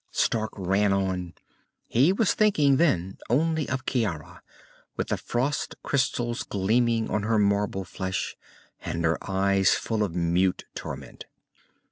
Stark 0.09 0.53
ran 0.57 0.91
on. 0.93 1.35
He 1.87 2.11
was 2.11 2.33
thinking 2.33 2.77
then 2.77 3.19
only 3.29 3.69
of 3.69 3.85
Ciara, 3.85 4.41
with 4.97 5.09
the 5.09 5.15
frost 5.17 5.75
crystals 5.83 6.41
gleaming 6.41 7.07
on 7.11 7.21
her 7.21 7.37
marble 7.37 7.83
flesh 7.83 8.35
and 8.83 9.05
her 9.05 9.19
eyes 9.29 9.75
full 9.75 10.01
of 10.03 10.15
mute 10.15 10.65
torment. 10.73 11.25